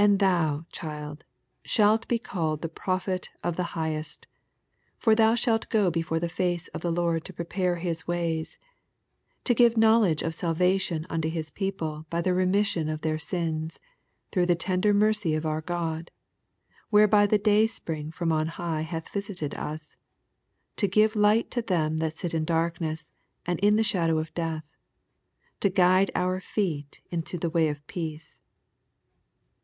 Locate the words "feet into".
26.40-27.36